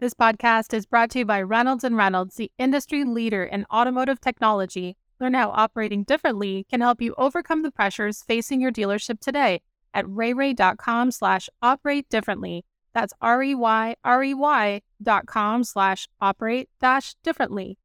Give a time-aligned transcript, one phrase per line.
[0.00, 4.20] This podcast is brought to you by Reynolds and Reynolds, the industry leader in automotive
[4.20, 4.96] technology.
[5.18, 9.60] Learn how operating differently can help you overcome the pressures facing your dealership today
[9.92, 12.64] at rayrey.com slash operate differently.
[12.94, 17.76] That's R-E-Y-R-E-Y dot com slash operate dash differently.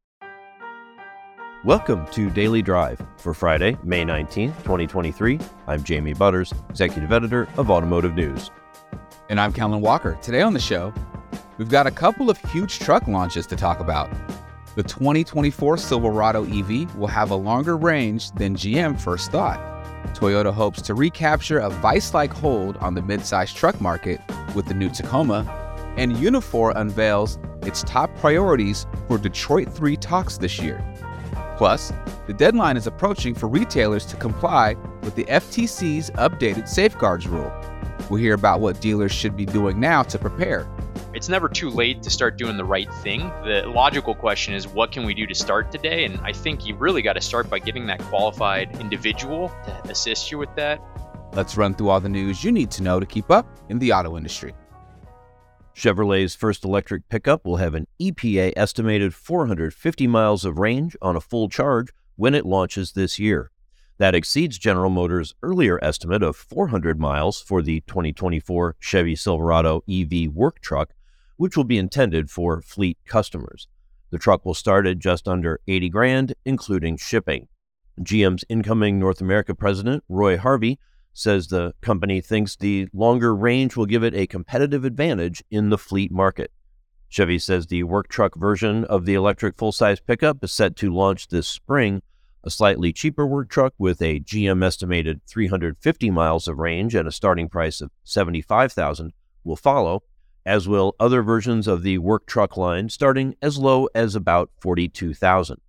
[1.66, 5.40] Welcome to Daily Drive for Friday, May 19th, 2023.
[5.66, 8.52] I'm Jamie Butters, Executive Editor of Automotive News.
[9.30, 10.16] And I'm Kellen Walker.
[10.22, 10.94] Today on the show,
[11.58, 14.10] we've got a couple of huge truck launches to talk about.
[14.76, 19.60] The 2024 Silverado EV will have a longer range than GM first thought.
[20.16, 24.20] Toyota hopes to recapture a vice like hold on the midsize truck market
[24.56, 25.46] with the new Tacoma,
[25.98, 30.84] and Unifor unveils its top priorities for Detroit 3 talks this year.
[31.58, 31.94] Plus,
[32.26, 37.52] the deadline is approaching for retailers to comply with the FTC's updated safeguards rule.
[38.10, 40.68] We'll hear about what dealers should be doing now to prepare
[41.14, 43.20] it's never too late to start doing the right thing.
[43.44, 46.06] The logical question is, what can we do to start today?
[46.06, 50.32] And I think you really got to start by getting that qualified individual to assist
[50.32, 50.82] you with that.
[51.34, 53.94] Let's run through all the news you need to know to keep up in the
[53.94, 54.56] auto industry.
[55.76, 61.22] Chevrolet's first electric pickup will have an EPA estimated 450 miles of range on a
[61.22, 63.52] full charge when it launches this year.
[64.00, 70.30] That exceeds General Motors' earlier estimate of 400 miles for the 2024 Chevy Silverado EV
[70.32, 70.94] work truck
[71.38, 73.68] which will be intended for fleet customers.
[74.12, 77.48] The truck will start at just under 80 grand, including shipping.
[78.00, 80.80] GM's incoming North America president, Roy Harvey,
[81.14, 85.78] says the company thinks the longer range will give it a competitive advantage in the
[85.78, 86.52] fleet market.
[87.08, 90.92] Chevy says the work truck version of the electric full size pickup is set to
[90.92, 92.02] launch this spring.
[92.44, 97.12] A slightly cheaper work truck with a GM estimated 350 miles of range and a
[97.12, 100.04] starting price of 75,000 will follow,
[100.46, 105.60] as will other versions of the work truck line starting as low as about 42,000.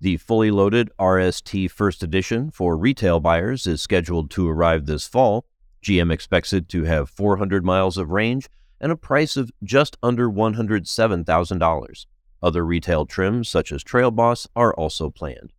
[0.00, 5.44] The fully loaded RST First Edition for retail buyers is scheduled to arrive this fall.
[5.84, 8.48] GM expects it to have 400 miles of range
[8.80, 12.06] and a price of just under $107,000.
[12.42, 15.52] Other retail trims, such as Trail Boss, are also planned.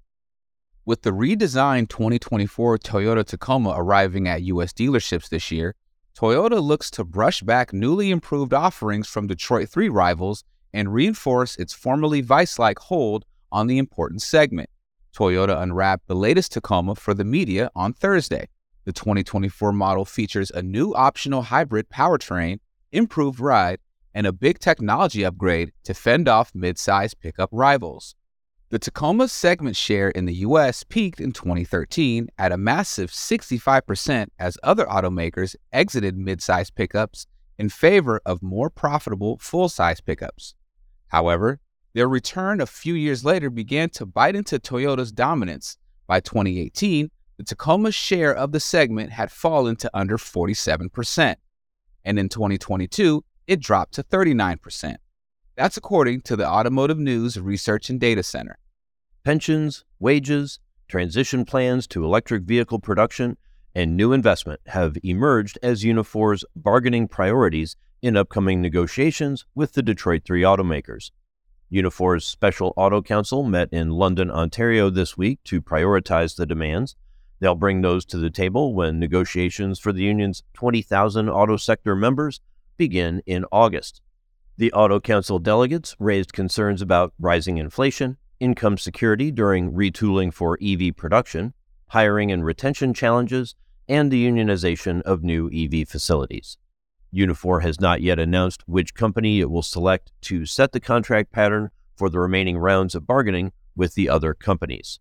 [0.84, 4.74] With the redesigned 2024 Toyota Tacoma arriving at U.S.
[4.74, 5.76] dealerships this year,
[6.18, 11.74] Toyota looks to brush back newly improved offerings from Detroit 3 rivals and reinforce its
[11.74, 14.70] formerly vice like hold on the important segment.
[15.16, 18.48] Toyota unwrapped the latest Tacoma for the media on Thursday.
[18.86, 22.60] The 2024 model features a new optional hybrid powertrain,
[22.92, 23.80] improved ride,
[24.14, 28.16] and a big technology upgrade to fend off midsize pickup rivals.
[28.72, 34.58] The Tacoma segment share in the US peaked in 2013 at a massive 65% as
[34.64, 37.28] other automakers exited midsize pickups
[37.58, 40.56] in favor of more profitable full size pickups.
[41.10, 41.60] However,
[41.94, 45.78] their return a few years later began to bite into Toyota's dominance.
[46.08, 51.36] By 2018, the Tacoma's share of the segment had fallen to under 47%,
[52.06, 54.96] and in 2022, it dropped to 39%.
[55.58, 58.58] That's according to the Automotive News Research and Data Center.
[59.24, 63.38] Pensions, wages, transition plans to electric vehicle production,
[63.76, 70.24] and new investment have emerged as Unifor's bargaining priorities in upcoming negotiations with the Detroit
[70.26, 71.12] 3 automakers.
[71.70, 76.96] Unifor's Special Auto Council met in London, Ontario this week to prioritize the demands.
[77.40, 82.42] They'll bring those to the table when negotiations for the union's 20,000 auto sector members
[82.76, 84.02] begin in August.
[84.58, 90.96] The Auto Council delegates raised concerns about rising inflation, income security during retooling for EV
[90.98, 91.54] production,
[91.88, 93.56] hiring and retention challenges,
[93.88, 96.58] and the unionization of new EV facilities.
[97.14, 101.70] Unifor has not yet announced which company it will select to set the contract pattern
[101.96, 105.00] for the remaining rounds of bargaining with the other companies.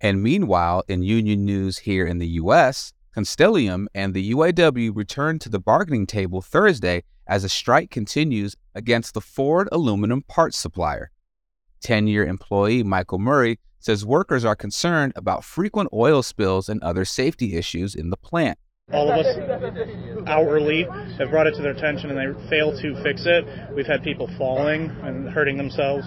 [0.00, 5.48] And meanwhile, in union news here in the U.S., Constellium and the UAW returned to
[5.48, 11.10] the bargaining table Thursday as a strike continues against the Ford aluminum parts supplier.
[11.80, 17.04] 10 year employee Michael Murray says workers are concerned about frequent oil spills and other
[17.04, 18.58] safety issues in the plant.
[18.92, 19.36] All of us
[20.26, 20.84] hourly
[21.18, 23.46] have brought it to their attention and they fail to fix it.
[23.74, 26.06] We've had people falling and hurting themselves.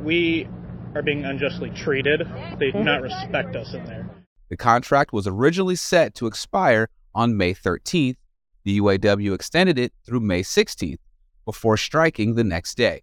[0.00, 0.48] We
[0.94, 2.22] are being unjustly treated.
[2.58, 4.08] They do not respect us in there.
[4.48, 8.16] The contract was originally set to expire on May 13th.
[8.64, 10.98] The UAW extended it through May 16th
[11.44, 13.02] before striking the next day.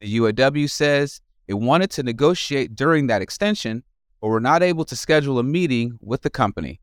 [0.00, 1.20] The UAW says
[1.50, 3.82] it wanted to negotiate during that extension,
[4.20, 6.78] but were not able to schedule a meeting with the company.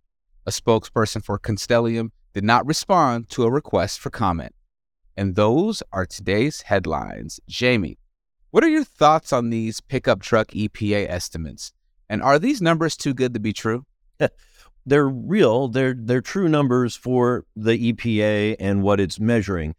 [0.45, 4.53] A spokesperson for Constellium did not respond to a request for comment.
[5.15, 7.39] And those are today's headlines.
[7.47, 7.97] Jamie,
[8.51, 11.71] what are your thoughts on these pickup truck EPA estimates?
[12.09, 13.85] And are these numbers too good to be true?
[14.85, 15.69] they're real.
[15.69, 19.75] They're they're true numbers for the EPA and what it's measuring.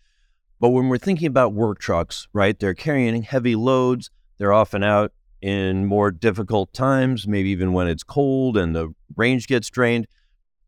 [0.59, 2.59] But when we're thinking about work trucks, right?
[2.59, 4.11] They're carrying heavy loads.
[4.39, 9.47] They're often out in more difficult times, maybe even when it's cold and the range
[9.47, 10.07] gets drained.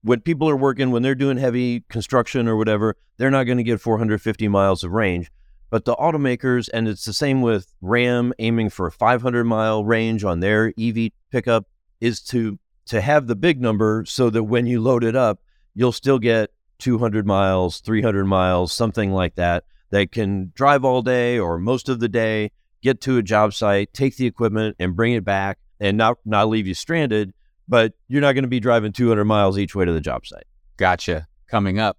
[0.02, 3.64] When people are working, when they're doing heavy construction or whatever, they're not going to
[3.64, 5.30] get 450 miles of range.
[5.70, 10.24] But the automakers, and it's the same with Ram aiming for a 500 mile range
[10.24, 11.66] on their EV pickup,
[12.00, 15.40] is to to have the big number so that when you load it up,
[15.74, 16.50] you'll still get
[16.80, 22.00] 200 miles, 300 miles, something like that, that can drive all day or most of
[22.00, 22.50] the day,
[22.82, 26.48] get to a job site, take the equipment and bring it back and not, not
[26.48, 27.32] leave you stranded,
[27.68, 30.46] but you're not going to be driving 200 miles each way to the job site.
[30.76, 31.26] Gotcha.
[31.48, 31.98] Coming up,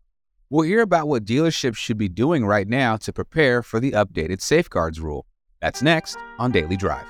[0.50, 4.42] we'll hear about what dealerships should be doing right now to prepare for the updated
[4.42, 5.25] safeguards rule.
[5.62, 7.06] That's next on Daily Drive.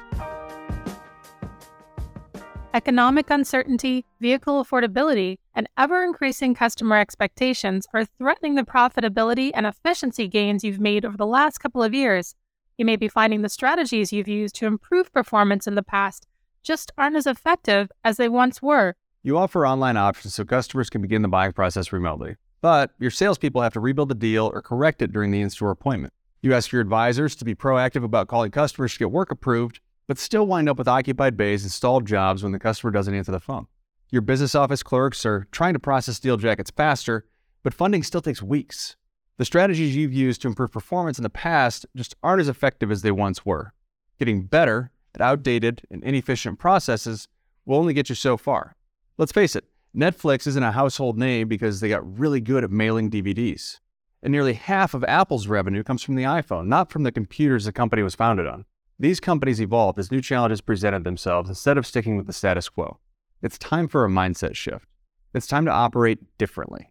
[2.74, 10.28] Economic uncertainty, vehicle affordability, and ever increasing customer expectations are threatening the profitability and efficiency
[10.30, 12.34] gains you've made over the last couple of years.
[12.82, 16.26] You may be finding the strategies you've used to improve performance in the past
[16.64, 18.96] just aren't as effective as they once were.
[19.22, 23.62] You offer online options so customers can begin the buying process remotely, but your salespeople
[23.62, 26.12] have to rebuild the deal or correct it during the in store appointment.
[26.42, 30.18] You ask your advisors to be proactive about calling customers to get work approved, but
[30.18, 33.40] still wind up with occupied bays and stalled jobs when the customer doesn't answer the
[33.40, 33.68] phone.
[34.10, 37.28] Your business office clerks are trying to process deal jackets faster,
[37.62, 38.96] but funding still takes weeks.
[39.42, 43.02] The strategies you've used to improve performance in the past just aren't as effective as
[43.02, 43.74] they once were.
[44.20, 47.28] Getting better at outdated and inefficient processes
[47.66, 48.76] will only get you so far.
[49.18, 49.66] Let's face it,
[49.98, 53.80] Netflix isn't a household name because they got really good at mailing DVDs.
[54.22, 57.72] And nearly half of Apple's revenue comes from the iPhone, not from the computers the
[57.72, 58.66] company was founded on.
[59.00, 63.00] These companies evolved as new challenges presented themselves instead of sticking with the status quo.
[63.42, 64.86] It's time for a mindset shift.
[65.34, 66.91] It's time to operate differently.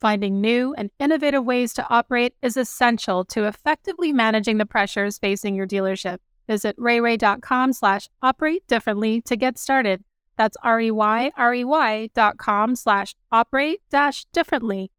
[0.00, 5.54] Finding new and innovative ways to operate is essential to effectively managing the pressures facing
[5.54, 6.20] your dealership.
[6.48, 10.02] Visit rayrey.com slash operate differently to get started.
[10.38, 14.90] That's R-E-Y-R-E-Y dot com slash operate dash differently.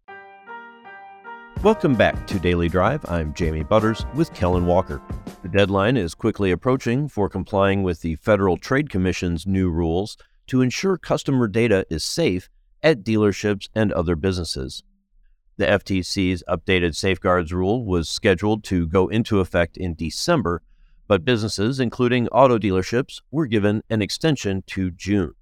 [1.63, 3.03] Welcome back to Daily Drive.
[3.09, 5.01] I'm Jamie Butters with Kellen Walker.
[5.42, 10.15] The deadline is quickly approaching for complying with the Federal Trade Commission's new rules
[10.45, 12.51] to ensure customer data is safe
[12.83, 14.83] at dealerships and other businesses.
[15.57, 20.62] The FTC's updated safeguards rule was scheduled to go into effect in December,
[21.07, 25.33] but businesses, including auto dealerships, were given an extension to June.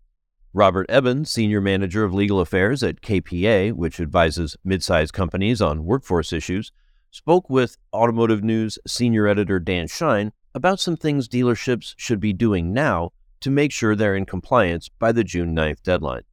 [0.52, 6.34] Robert Eben, Senior Manager of Legal Affairs at KPA, which advises midsize companies on workforce
[6.34, 6.72] issues,
[7.12, 12.74] spoke with Automotive News Senior Editor Dan Shine about some things dealerships should be doing
[12.74, 13.12] now
[13.42, 16.24] to make sure they're in compliance by the June 9th deadline.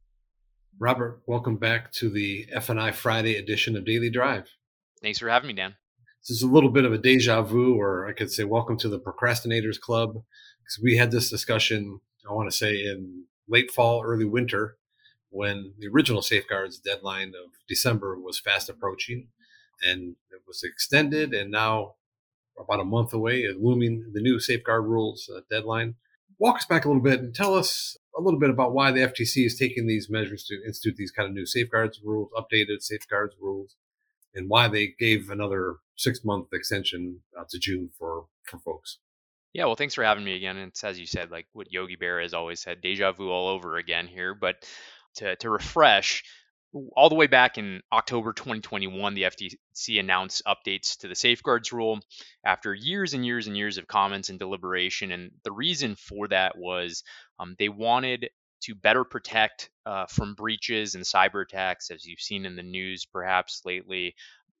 [0.79, 4.47] Robert, welcome back to the F&I Friday edition of Daily Drive.
[5.01, 5.73] Thanks for having me, Dan.
[6.21, 8.89] This is a little bit of a deja vu, or I could say welcome to
[8.89, 10.21] the Procrastinators Club,
[10.59, 14.77] because we had this discussion, I want to say, in late fall, early winter,
[15.31, 19.29] when the original safeguards deadline of December was fast approaching,
[19.83, 21.95] and it was extended, and now
[22.59, 25.95] about a month away, looming the new safeguard rules uh, deadline.
[26.37, 29.01] Walk us back a little bit and tell us a little bit about why the
[29.01, 33.35] FTC is taking these measures to institute these kind of new safeguards rules, updated safeguards
[33.39, 33.75] rules,
[34.33, 38.99] and why they gave another six month extension uh, to June for for folks.
[39.53, 40.57] Yeah, well, thanks for having me again.
[40.57, 43.77] It's as you said, like what Yogi Berra has always said, deja vu all over
[43.77, 44.33] again here.
[44.33, 44.67] But
[45.15, 46.23] to, to refresh,
[46.95, 51.99] all the way back in October 2021, the FTC announced updates to the safeguards rule
[52.43, 55.11] after years and years and years of comments and deliberation.
[55.11, 57.03] And the reason for that was
[57.39, 58.29] um, they wanted
[58.63, 63.05] to better protect uh, from breaches and cyber attacks, as you've seen in the news
[63.05, 64.15] perhaps lately.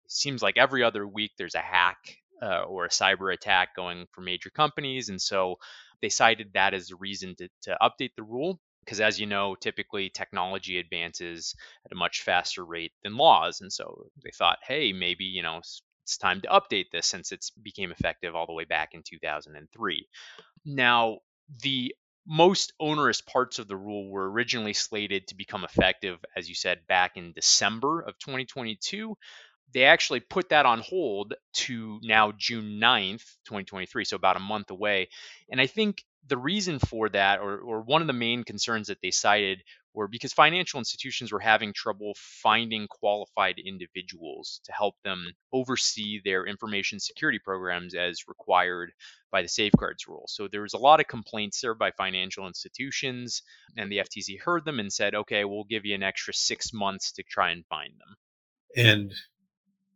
[0.07, 4.21] Seems like every other week there's a hack uh, or a cyber attack going for
[4.21, 5.09] major companies.
[5.09, 5.57] And so
[6.01, 8.59] they cited that as a reason to, to update the rule.
[8.87, 11.53] Because as you know, typically technology advances
[11.85, 13.59] at a much faster rate than laws.
[13.59, 17.45] And so they thought, hey, maybe, you know, it's time to update this since it
[17.61, 20.07] became effective all the way back in 2003.
[20.65, 21.17] Now,
[21.61, 21.93] the
[22.25, 26.87] most onerous parts of the rule were originally slated to become effective, as you said,
[26.87, 29.17] back in December of 2022
[29.73, 34.71] they actually put that on hold to now June 9th, 2023, so about a month
[34.71, 35.09] away.
[35.51, 39.01] And I think the reason for that, or, or one of the main concerns that
[39.01, 45.25] they cited, were because financial institutions were having trouble finding qualified individuals to help them
[45.51, 48.91] oversee their information security programs as required
[49.31, 50.25] by the safeguards rule.
[50.27, 53.41] So there was a lot of complaints there by financial institutions,
[53.75, 57.13] and the FTC heard them and said, okay, we'll give you an extra six months
[57.13, 58.17] to try and find them.
[58.75, 59.13] And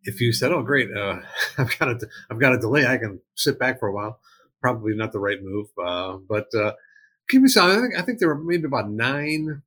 [0.04, 1.20] if you said, "Oh, great, uh,
[1.58, 4.20] I've got a, I've got a delay, I can sit back for a while,"
[4.62, 5.68] probably not the right move.
[5.84, 6.74] Uh, but uh,
[7.30, 7.70] give me some.
[7.70, 9.64] I think, I think there were maybe about nine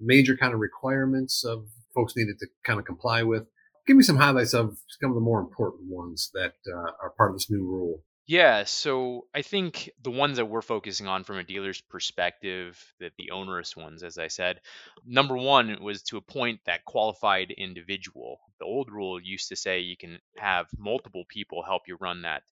[0.00, 3.46] major kind of requirements of folks needed to kind of comply with.
[3.86, 7.30] Give me some highlights of some of the more important ones that uh, are part
[7.30, 8.02] of this new rule.
[8.28, 13.12] Yeah, so I think the ones that we're focusing on from a dealer's perspective, that
[13.16, 14.60] the onerous ones, as I said,
[15.06, 18.38] number one was to appoint that qualified individual.
[18.60, 22.42] The old rule used to say you can have multiple people help you run that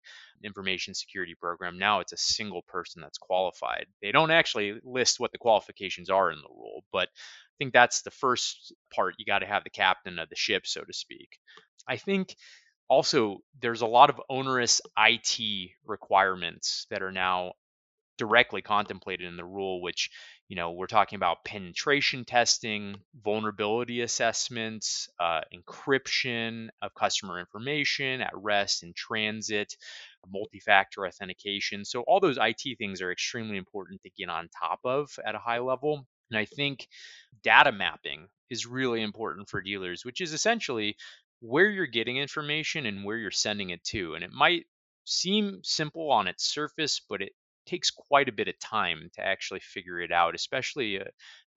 [0.42, 1.78] information security program.
[1.78, 3.84] Now it's a single person that's qualified.
[4.00, 8.00] They don't actually list what the qualifications are in the rule, but I think that's
[8.00, 9.16] the first part.
[9.18, 11.38] You got to have the captain of the ship, so to speak.
[11.86, 12.34] I think
[12.88, 17.52] also there's a lot of onerous IT requirements that are now
[18.18, 20.10] directly contemplated in the rule, which
[20.48, 28.32] you know we're talking about penetration testing, vulnerability assessments, uh, encryption of customer information at
[28.34, 29.76] rest and transit,
[30.28, 31.84] multi-factor authentication.
[31.84, 35.40] So all those IT things are extremely important to get on top of at a
[35.40, 36.06] high level.
[36.30, 36.88] And I think
[37.42, 40.96] data mapping is really important for dealers, which is essentially
[41.40, 44.14] where you're getting information and where you're sending it to.
[44.14, 44.64] And it might
[45.04, 47.32] seem simple on its surface, but it
[47.66, 51.04] takes quite a bit of time to actually figure it out, especially uh,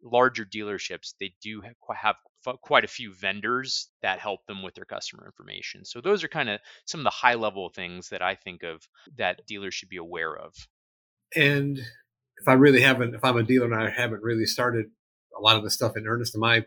[0.02, 1.14] larger dealerships.
[1.20, 2.16] They do have
[2.62, 5.86] quite a few vendors that help them with their customer information.
[5.86, 8.82] So those are kind of some of the high level things that I think of
[9.18, 10.54] that dealers should be aware of.
[11.36, 14.86] And if I really haven't, if I'm a dealer and I haven't really started
[15.38, 16.66] a lot of the stuff in earnest, am I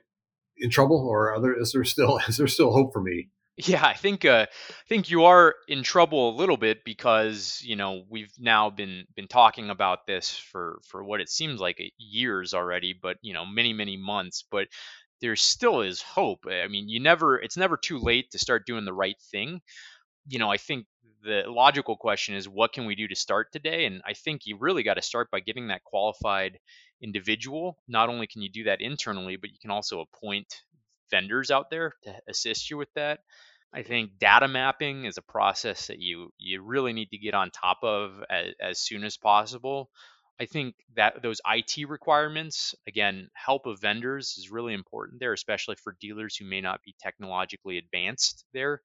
[0.56, 3.28] in trouble, or other, is there still is there still hope for me?
[3.58, 7.76] Yeah, I think uh, I think you are in trouble a little bit because you
[7.76, 12.54] know we've now been been talking about this for for what it seems like years
[12.54, 14.44] already, but you know many many months.
[14.50, 14.68] But
[15.20, 16.46] there still is hope.
[16.48, 19.60] I mean, you never it's never too late to start doing the right thing.
[20.28, 20.86] You know, I think
[21.22, 23.86] the logical question is what can we do to start today?
[23.86, 26.58] And I think you really got to start by getting that qualified
[27.02, 27.78] individual.
[27.88, 30.62] Not only can you do that internally, but you can also appoint
[31.10, 33.20] vendors out there to assist you with that.
[33.74, 37.50] I think data mapping is a process that you you really need to get on
[37.50, 39.90] top of as, as soon as possible.
[40.40, 45.76] I think that those IT requirements, again, help of vendors is really important there, especially
[45.76, 48.80] for dealers who may not be technologically advanced there.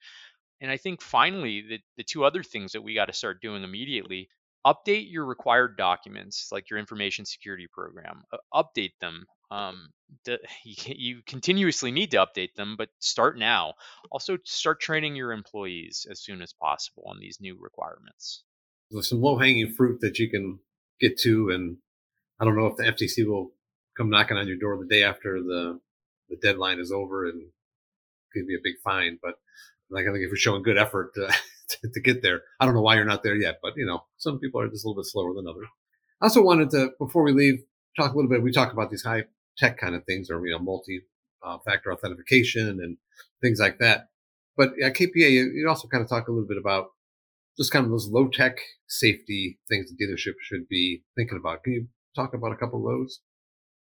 [0.62, 3.64] And I think finally, the, the two other things that we got to start doing
[3.64, 4.30] immediately
[4.68, 9.90] update your required documents like your information security program uh, update them um,
[10.26, 13.76] the, you, you continuously need to update them but start now.
[14.12, 18.44] Also start training your employees as soon as possible on these new requirements.
[18.92, 20.60] There's some low-hanging fruit that you can
[21.00, 21.78] get to and
[22.40, 23.52] i don't know if the ftc will
[23.96, 25.80] come knocking on your door the day after the
[26.30, 27.42] the deadline is over and
[28.34, 29.36] give you a big fine but
[29.90, 31.32] like i think if you're showing good effort uh,
[31.70, 32.42] to, to, get there.
[32.60, 34.86] I don't know why you're not there yet, but you know, some people are just
[34.86, 35.68] a little bit slower than others.
[36.22, 37.60] I also wanted to, before we leave,
[37.96, 38.42] talk a little bit.
[38.42, 39.26] We talk about these high
[39.58, 41.02] tech kind of things, or you know, multi
[41.44, 42.98] uh, factor authentication and
[43.42, 44.10] things like that.
[44.56, 46.88] But at KPA, you, you also kind of talk a little bit about
[47.58, 51.64] just kind of those low tech safety things the dealership should be thinking about.
[51.64, 53.20] Can you talk about a couple of those?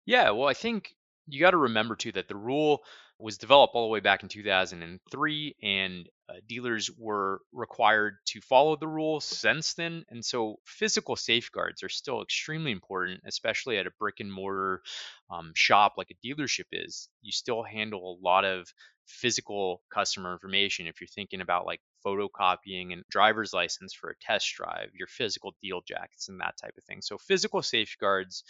[0.05, 0.95] Yeah, well, I think
[1.27, 2.83] you got to remember too that the rule
[3.19, 8.75] was developed all the way back in 2003 and uh, dealers were required to follow
[8.75, 13.91] the rules since then and so physical safeguards are still extremely important especially at a
[13.99, 14.81] brick and mortar
[15.29, 17.09] um, shop like a dealership is.
[17.21, 18.67] You still handle a lot of
[19.05, 20.87] physical customer information.
[20.87, 25.55] If you're thinking about like photocopying and driver's license for a test drive your physical
[25.61, 27.01] deal jackets and that type of thing.
[27.01, 28.43] So physical safeguards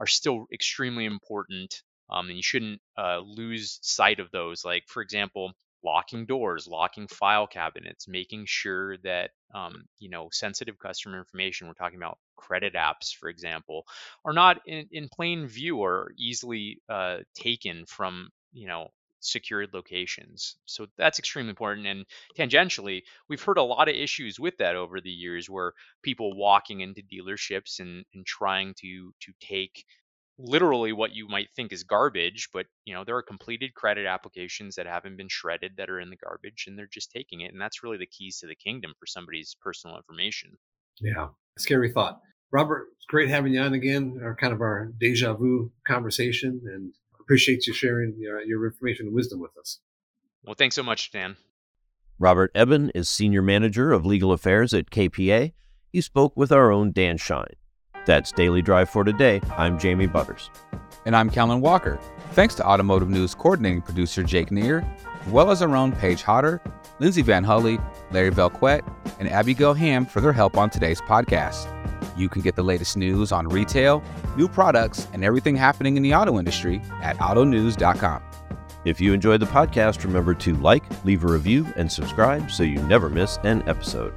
[0.00, 4.64] are still extremely important um, and you shouldn't uh, lose sight of those.
[4.64, 5.52] Like, for example,
[5.84, 11.66] locking doors, locking file cabinets, making sure that um, you know sensitive customer information.
[11.66, 13.84] We're talking about credit apps, for example,
[14.24, 18.88] are not in, in plain view or easily uh, taken from you know
[19.20, 20.56] secured locations.
[20.64, 21.86] So that's extremely important.
[21.86, 22.04] And
[22.38, 25.72] tangentially, we've heard a lot of issues with that over the years where
[26.02, 29.84] people walking into dealerships and, and trying to to take
[30.38, 34.76] literally what you might think is garbage, but you know, there are completed credit applications
[34.76, 37.52] that haven't been shredded that are in the garbage and they're just taking it.
[37.52, 40.56] And that's really the keys to the kingdom for somebody's personal information.
[41.00, 41.28] Yeah.
[41.58, 42.20] Scary thought.
[42.50, 46.92] Robert, it's great having you on again, our kind of our deja vu conversation and
[47.20, 49.80] appreciate you sharing uh, your information and wisdom with us.
[50.44, 51.36] Well, thanks so much, Dan.
[52.18, 55.52] Robert Eben is Senior Manager of Legal Affairs at KPA.
[55.92, 57.54] He spoke with our own Dan Shine.
[58.08, 59.42] That's Daily Drive for today.
[59.58, 60.50] I'm Jamie Butters.
[61.04, 62.00] And I'm Kellen Walker.
[62.32, 64.82] Thanks to Automotive News coordinating producer Jake Neer,
[65.20, 66.62] as well as our own Paige Hodder,
[67.00, 67.78] Lindsay VanHulle,
[68.10, 68.80] Larry Vellequette,
[69.20, 71.68] and Abigail Ham for their help on today's podcast.
[72.16, 74.02] You can get the latest news on retail,
[74.38, 78.22] new products, and everything happening in the auto industry at autonews.com.
[78.86, 82.80] If you enjoyed the podcast, remember to like, leave a review, and subscribe so you
[82.84, 84.14] never miss an episode.